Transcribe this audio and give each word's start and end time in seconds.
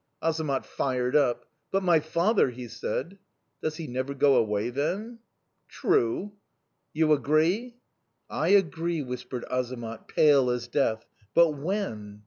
"Azamat 0.19 0.65
fired 0.65 1.15
up. 1.15 1.45
"'But 1.69 1.83
my 1.83 1.99
father' 1.99 2.49
he 2.49 2.67
said. 2.67 3.19
"'Does 3.61 3.75
he 3.75 3.85
never 3.85 4.15
go 4.15 4.35
away, 4.37 4.71
then?' 4.71 5.19
"'True.' 5.69 6.33
"'You 6.91 7.13
agree?' 7.13 7.75
"'I 8.27 8.47
agree,' 8.47 9.03
whispered 9.03 9.45
Azamat, 9.51 10.07
pale 10.07 10.49
as 10.49 10.67
death. 10.67 11.05
'But 11.35 11.51
when? 11.51 12.19